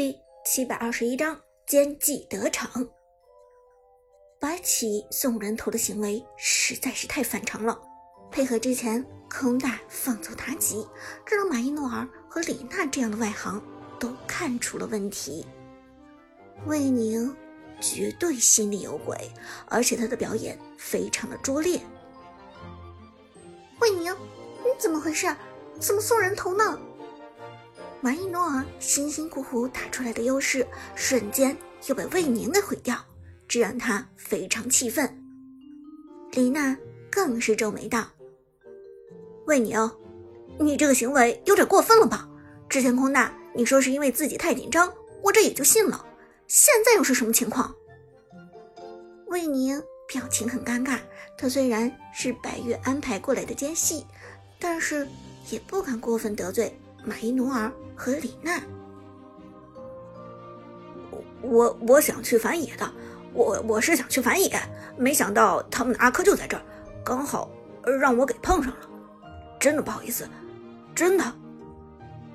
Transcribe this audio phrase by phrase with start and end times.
[0.00, 2.88] 第七百二十一章奸计得逞。
[4.38, 7.78] 白起送人头的行为实在是太反常了，
[8.30, 10.88] 配合之前空大放走妲己，
[11.26, 13.62] 这让马伊诺尔和李娜这样的外行
[13.98, 15.46] 都看出了问题。
[16.64, 17.36] 魏宁
[17.78, 19.30] 绝对心里有鬼，
[19.66, 21.78] 而且他的表演非常的拙劣。
[23.82, 25.26] 魏宁，你怎么回事？
[25.78, 26.80] 怎么送人头呢？
[28.02, 31.54] 马伊诺尔辛辛苦苦打出来的优势，瞬间
[31.86, 32.96] 又被魏宁给毁掉，
[33.46, 35.22] 这让他非常气愤。
[36.32, 36.74] 李娜
[37.10, 38.06] 更是皱眉道
[39.46, 39.90] ：“魏宁，
[40.58, 42.26] 你这个行为有点过分了吧？
[42.70, 44.90] 之前空大你说是因为自己太紧张，
[45.22, 46.06] 我这也就信了。
[46.46, 47.74] 现在又是什么情况？”
[49.28, 49.78] 魏宁
[50.08, 50.98] 表情很尴尬，
[51.36, 54.06] 他虽然是白月安排过来的奸细，
[54.58, 55.06] 但是
[55.50, 56.74] 也不敢过分得罪。
[57.04, 58.60] 马伊努尔和李娜，
[61.42, 62.90] 我我想去反野的，
[63.32, 64.50] 我我是想去反野，
[64.96, 66.62] 没想到他们的阿珂就在这儿，
[67.04, 67.50] 刚好
[67.98, 68.88] 让我给碰上了，
[69.58, 70.28] 真的不好意思，
[70.94, 71.24] 真的。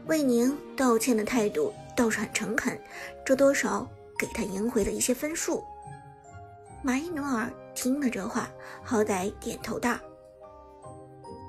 [0.08, 2.80] 魏宁道歉的态度倒是很诚恳，
[3.26, 3.88] 这多少
[4.20, 5.64] 给他赢回了一些分数。
[6.84, 8.48] 马伊努尔听了这话，
[8.84, 9.96] 好歹点头道：“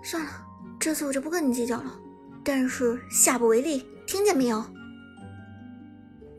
[0.03, 0.31] 算了，
[0.81, 1.99] 这次我就不跟你计较了。”
[2.49, 4.65] 但是下不为例，听见没有？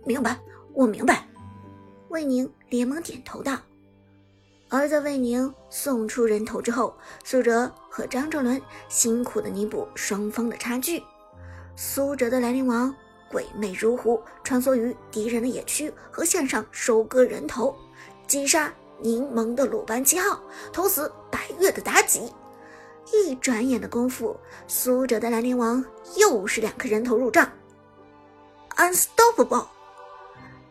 [0.06, 0.40] 明白，
[0.74, 1.28] 我明白。
[2.08, 3.60] 魏宁连忙点头道。
[4.70, 11.04] 而在魏宁送出人头之后，苏哲和张哲伦辛苦的弥补双方的差距。
[11.76, 12.96] 苏哲的兰陵王
[13.30, 17.76] 鬼魅如狐，穿梭于敌人的野区和线上收割人头，
[18.28, 20.42] 击杀柠檬的鲁班七号，
[20.72, 22.32] 投死白月的妲己。
[23.14, 24.36] 一转眼的功夫，
[24.68, 25.84] 苏哲的兰陵王
[26.18, 27.50] 又是两颗人头入账
[28.76, 29.66] ，unstoppable。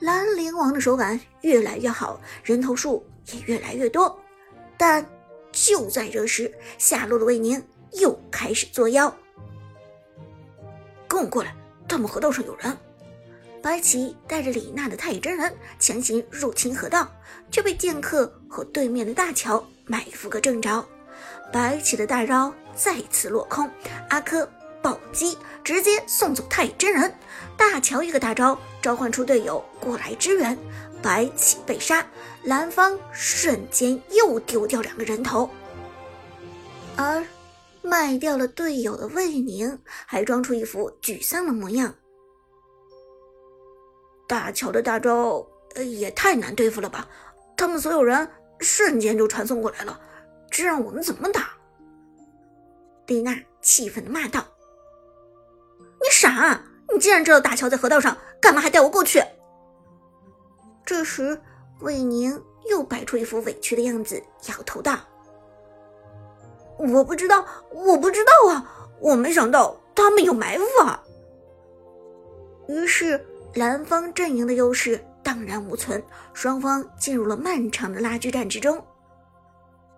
[0.00, 4.18] 兰陵王的手感越来越好，人头数也越来越多。
[4.76, 5.04] 但
[5.50, 9.14] 就在这时，下路的魏宁又开始作妖。
[11.08, 11.54] 跟我过来，
[11.88, 12.76] 他们河道上有人。
[13.62, 17.10] 白起带着李娜的太乙真人强行入侵河道，
[17.50, 20.86] 却被剑客和对面的大乔埋伏个正着。
[21.56, 23.66] 白起的大招再次落空，
[24.10, 24.46] 阿珂
[24.82, 27.10] 暴击直接送走太乙真人，
[27.56, 30.58] 大乔一个大招召唤出队友过来支援，
[31.00, 32.04] 白起被杀，
[32.42, 35.48] 蓝方瞬间又丢掉两个人头，
[36.94, 37.26] 而
[37.80, 41.94] 卖掉了队友的魏宁还装出一副沮丧的模样。
[44.28, 45.42] 大乔的大招
[45.74, 47.08] 也太难对付了吧，
[47.56, 48.28] 他们所有人
[48.60, 49.98] 瞬间就传送过来了。
[50.50, 51.50] 这让我们怎么打？
[53.06, 54.44] 丽娜气愤的骂道
[56.02, 56.60] ：“你傻！
[56.92, 59.22] 你既然知道大桥在河道上，干嘛还带我过去？”
[60.84, 61.40] 这时，
[61.80, 64.98] 魏宁又摆出一副委屈的样子，摇头道
[66.78, 68.88] ：“我不知道，我不知道啊！
[69.00, 71.02] 我没想到他们有埋伏啊！”
[72.68, 73.24] 于是，
[73.54, 76.02] 蓝方阵营的优势荡然无存，
[76.32, 78.84] 双方进入了漫长的拉锯战之中。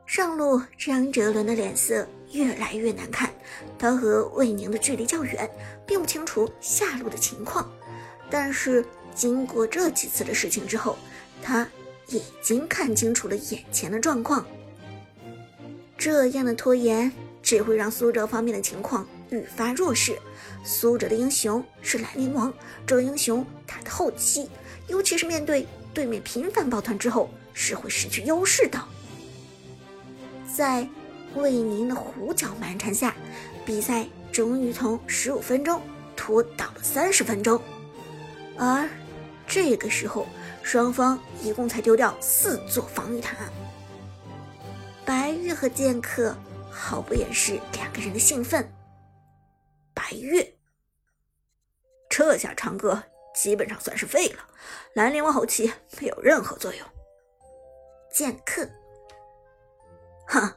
[0.08, 3.30] 上路张哲伦的脸色越来越难看，
[3.78, 5.48] 他和魏宁的距离较远，
[5.86, 7.70] 并不清楚下路的情况。
[8.30, 8.82] 但是
[9.14, 10.96] 经过这几次的事情之后，
[11.42, 11.69] 他
[12.06, 14.46] 已经看清楚了眼前的状况。
[15.98, 20.19] 这样的拖延只会让苏哲方面的情况愈发弱势。
[20.64, 22.50] 苏哲的英雄是兰陵王，
[22.86, 24.48] 这英雄他的后期，
[24.86, 28.82] 尤其是面对对面频繁抱团之后，是会失去优势的。
[30.54, 30.88] 在
[31.34, 33.14] 魏宁的胡搅蛮缠下，
[33.66, 35.81] 比赛终于从十五分钟
[36.16, 37.60] 拖到了三十分钟。
[38.56, 38.88] 而
[39.47, 40.26] 这个时候，
[40.62, 43.37] 双方一共才丢掉四座防御塔。
[45.04, 46.37] 白玉和剑客
[46.70, 48.69] 毫不掩饰两个人的兴奋。
[49.94, 50.54] 白月，
[52.08, 53.03] 这下长歌
[53.34, 54.40] 基本上算是废了，
[54.94, 56.87] 兰陵王后期没有任何作用。
[58.11, 58.69] 剑客。
[60.28, 60.50] 哼，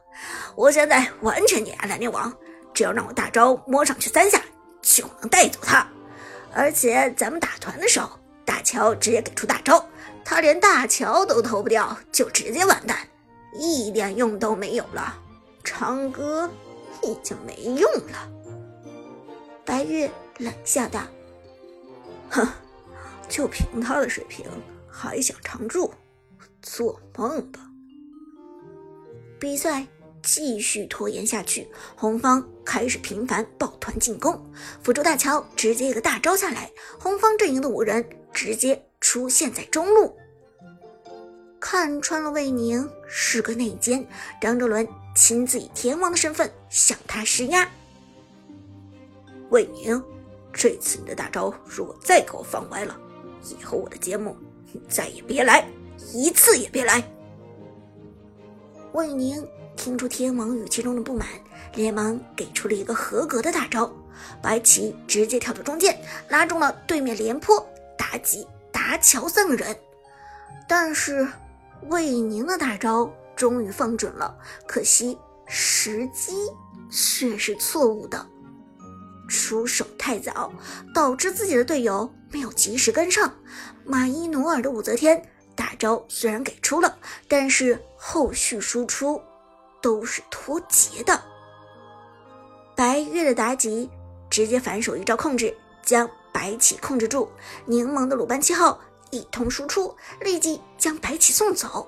[0.56, 2.32] 我现在完全碾压兰陵王，
[2.74, 4.42] 只要让我大招摸上去三下，
[4.82, 5.88] 就能带走他。
[6.54, 8.10] 而且咱们打团的时候，
[8.46, 9.88] 大乔直接给出大招，
[10.26, 12.98] 他连大乔都投不掉，就直接完蛋，
[13.54, 15.18] 一点用都没有了。
[15.64, 16.50] 长歌
[17.02, 18.30] 已经没用了。
[19.64, 21.00] 白月冷笑道
[22.30, 22.46] ：“哼，
[23.30, 24.46] 就凭他的水平，
[24.90, 25.94] 还想长驻？
[26.62, 27.62] 做梦吧！”
[29.42, 29.88] 比赛
[30.22, 34.40] 继续拖延下去，红方开始频繁抱团进攻，
[34.84, 40.16] 辅助大乔直接一个大招下来，红方阵营的五人直接出现在中路。
[41.60, 44.08] 看穿了魏宁是个内奸，
[44.40, 47.68] 张哲伦亲自以天王的身份向他施压。
[49.50, 50.00] 魏宁，
[50.54, 52.96] 这次你的大招如果再给我放歪了，
[53.50, 54.38] 以后我的节目
[54.72, 55.68] 你再也别来，
[56.14, 57.04] 一次也别来。
[58.94, 61.28] 魏宁听出天王语气中的不满，
[61.76, 63.92] 连忙给出了一个合格的大招，
[64.42, 65.98] 白起直接跳到中间，
[66.28, 67.66] 拉中了对面廉颇、
[67.98, 69.76] 妲己、达乔三个人。
[70.68, 71.28] 但是
[71.88, 75.18] 魏宁的大招终于放准了，可惜
[75.48, 76.34] 时机
[76.90, 78.26] 却是错误的。
[79.30, 80.52] 出手太早，
[80.94, 83.34] 导致自己的队友没有及时跟上。
[83.86, 85.26] 马伊努尔的武则天
[85.62, 86.98] 大招虽然给出了，
[87.28, 89.22] 但是后续输出
[89.80, 91.22] 都是脱节的。
[92.76, 93.88] 白月的妲己
[94.28, 97.30] 直接反手一招控制，将白起控制住。
[97.68, 98.80] 柠檬的鲁班七号
[99.12, 101.88] 一通输出，立即将白起送走。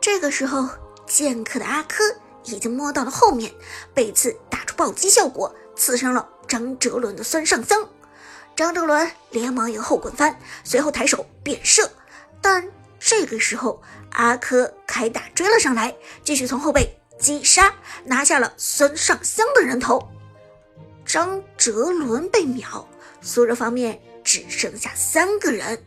[0.00, 0.68] 这个时候，
[1.06, 2.02] 剑客的阿珂
[2.42, 3.54] 已经摸到了后面，
[3.94, 6.28] 背刺打出暴击效果，刺伤了。
[6.48, 7.88] 张哲伦的孙尚香，
[8.56, 11.88] 张哲伦连忙一个后滚翻，随后抬手便射，
[12.42, 12.68] 但
[12.98, 13.80] 这个时候
[14.10, 17.74] 阿珂开打追了上来，继续从后背击杀，
[18.04, 20.08] 拿下了孙尚香的人头。
[21.04, 22.86] 张哲伦被秒，
[23.20, 25.82] 苏哲方面只剩下三个人。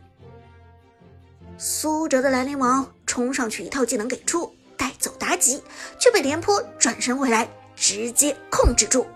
[1.58, 5.62] 苏哲的兰陵王冲上去一套技能给出，带走妲己，
[5.98, 9.06] 却被廉颇转身回来直接控制住。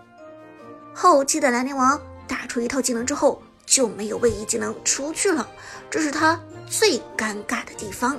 [0.95, 5.49] 后期的兰陵王打出一套技能之后就没有位移技能出去了，
[5.91, 8.19] 这是他最尴尬的地方。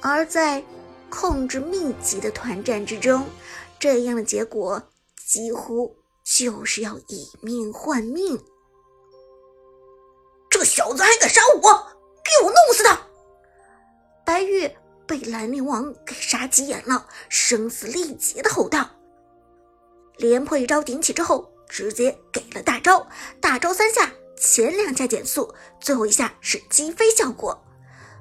[0.00, 0.64] 而在
[1.08, 3.26] 控制密集的团战之中，
[3.78, 4.82] 这样的结果
[5.26, 8.38] 几乎就是要以命换命。
[10.48, 13.00] 这小子还敢杀我，给我弄死他！
[14.24, 14.70] 白玉
[15.06, 18.88] 被兰陵王给杀急眼了，声嘶力竭的吼道。
[20.16, 23.06] 廉颇一招顶起之后，直接给了大招，
[23.40, 27.62] 大招三下，前两下减速，最后一下是击飞效果。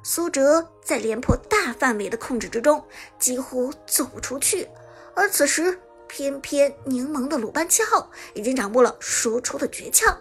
[0.04, 2.84] 苏哲在廉颇大范围的控制之中，
[3.18, 4.68] 几乎走不出去。
[5.16, 10.14] 而此时，偏偏柠檬的鲁班七号已经掌握了输出的诀窍。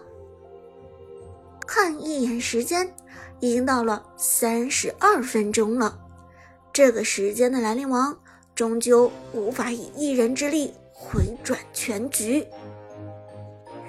[1.67, 2.95] 看一眼时间，
[3.39, 5.99] 已经到了三十二分钟了。
[6.71, 8.17] 这个时间的兰陵王
[8.55, 10.73] 终究无法以一人之力。
[11.01, 12.45] 回转全局。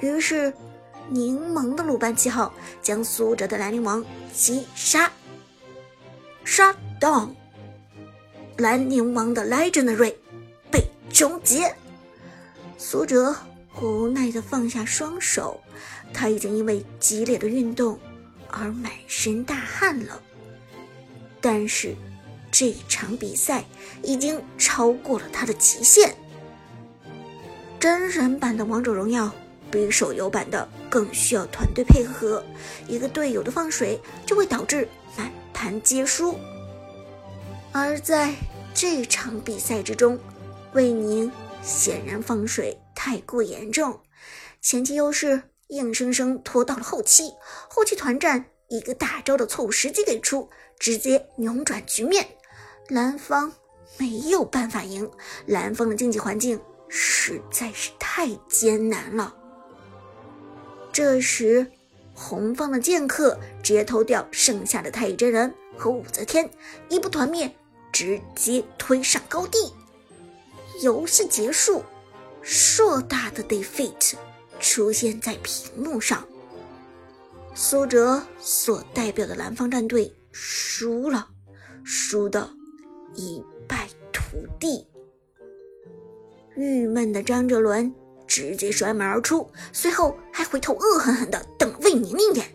[0.01, 0.55] 于是，
[1.09, 2.53] 柠檬的鲁班七号
[2.83, 5.11] 将苏哲的兰陵王击杀。
[6.45, 7.31] 杀 down，
[8.57, 10.15] 兰陵王的 legendary
[10.71, 11.75] 被终结。
[12.79, 13.35] 苏哲
[13.81, 15.61] 无奈的放下双手，
[16.13, 17.99] 他已经因为激烈的运动
[18.49, 20.21] 而满身大汗了。
[21.41, 21.95] 但是，
[22.51, 23.65] 这场比赛
[24.03, 26.15] 已经超过了他的极限。
[27.79, 29.31] 真人版的王者荣耀
[29.71, 32.45] 比手游版的更需要团队配合，
[32.89, 36.35] 一个队友的放水就会导致满盘皆输。
[37.73, 38.35] 而在
[38.75, 40.19] 这场比赛之中，
[40.75, 41.31] 魏宁
[41.63, 44.01] 显然放水太过严重，
[44.61, 47.33] 前期优势硬生生拖到了后期，
[47.69, 52.27] 后期团战一个大招的错误时机给出，直接扭转局面，
[52.89, 53.53] 蓝方
[53.97, 55.09] 没有办法赢，
[55.47, 56.61] 蓝方的竞技环境。
[56.93, 59.33] 实在是太艰难了。
[60.93, 61.67] 这时，
[62.15, 66.51] 红方的剑客直接偷掉剩下的太乙真人和武则天，
[66.89, 67.55] 一波团灭，
[67.93, 69.73] 直接推上高地。
[70.83, 71.83] 游戏结束，
[72.43, 74.15] 硕大的 defeat
[74.59, 76.27] 出现在屏幕上。
[77.55, 81.29] 苏哲所代表的蓝方战队输了，
[81.85, 82.51] 输的
[83.15, 84.87] 一败涂地。
[86.57, 87.95] 郁闷的张哲伦
[88.31, 92.47] 直接摔门而出，随后还回头恶狠狠地瞪了魏宁一眼。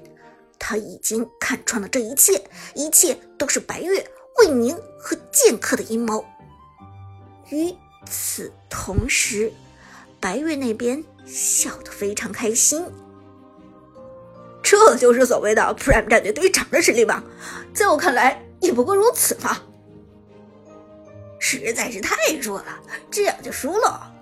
[0.57, 2.41] 他已经看穿了这一切，
[2.73, 6.23] 一切都是白月、魏宁和剑客的阴谋。
[7.49, 7.75] 与
[8.09, 9.51] 此同时，
[10.21, 12.87] 白月那边笑得非常开心。
[14.63, 17.21] 这就是所谓的 Prime 战队队长的实力吧？
[17.73, 19.61] 在我看来，也不过如此嘛。
[21.37, 22.79] 实在是太弱了，
[23.11, 24.14] 这样就输了。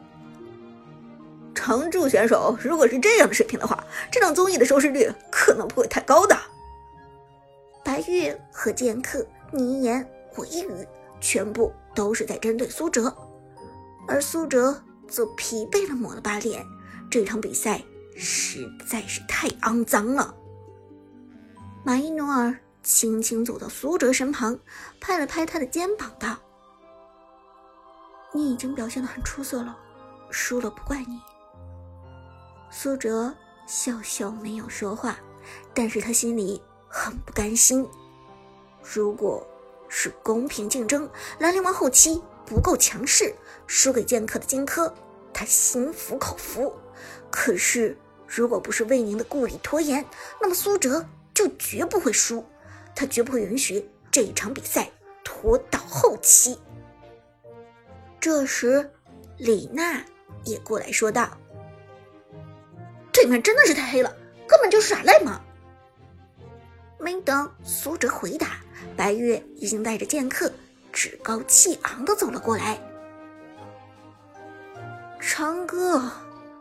[1.53, 6.37] 常驻选手如果是这样的水平的话，这档综艺的收视率可能不会太高的。
[7.83, 10.87] 白玉和剑客你一言我一语，
[11.19, 13.15] 全部都是在针对苏哲，
[14.07, 16.65] 而苏哲则疲惫的抹了把脸。
[17.11, 17.83] 这场比赛
[18.15, 20.33] 实在是太肮脏了。
[21.83, 24.57] 马伊努尔轻轻走到苏哲身旁，
[24.99, 26.37] 拍了拍他的肩膀，道
[28.33, 29.77] ：“你已经表现的很出色了，
[30.31, 31.19] 输了不怪你。”
[32.75, 33.31] 苏哲
[33.67, 35.19] 笑笑没有说话，
[35.75, 37.87] 但是他心里很不甘心。
[38.81, 39.45] 如果
[39.87, 43.31] 是公平竞争，兰陵王后期不够强势，
[43.67, 44.91] 输给剑客的荆轲，
[45.31, 46.73] 他心服口服。
[47.29, 50.03] 可是如果不是魏宁的故意拖延，
[50.41, 51.05] 那么苏哲。
[51.33, 52.45] 就绝不会输，
[52.95, 54.87] 他绝不会允许这一场比赛
[55.23, 56.59] 拖到后期。
[58.19, 58.91] 这时，
[59.37, 60.05] 李娜
[60.45, 61.35] 也过来说道
[63.23, 64.13] ：“对面真的是太黑了，
[64.45, 65.39] 根本就是耍赖嘛！”
[66.99, 68.57] 没等苏哲回答，
[68.97, 70.51] 白月已经带着剑客
[70.91, 72.77] 趾高气昂的走了过来。
[75.21, 76.11] 长哥，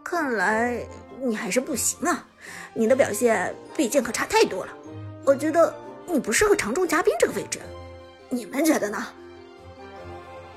[0.04, 0.86] 看来
[1.20, 2.28] 你还是不行啊。
[2.74, 4.72] 你的表现比剑客差太多了，
[5.24, 5.74] 我觉得
[6.06, 7.58] 你不适合常驻嘉宾这个位置，
[8.28, 9.04] 你们觉得呢？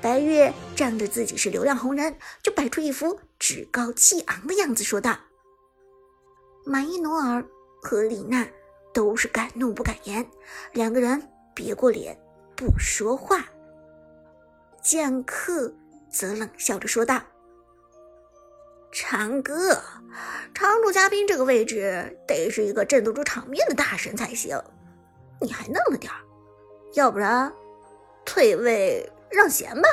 [0.03, 5.17] 白月仗着自己是流量红人，就摆出一副趾高气昂的样子说道。
[6.67, 7.45] 马伊努尔
[7.81, 8.47] 和李娜
[8.91, 10.27] 都是敢怒不敢言，
[10.73, 11.21] 两个人
[11.53, 12.17] 别过脸
[12.55, 13.45] 不说话。
[14.81, 15.71] 剑客
[16.09, 17.21] 则冷笑着说道。
[18.91, 19.79] 长哥，
[20.55, 24.59] 常驻嘉宾这个位置得是一个镇得住场面的大神才行，
[25.41, 26.17] 你还嫩了点儿，
[26.93, 27.53] 要不然
[28.25, 29.87] 退位让贤吧。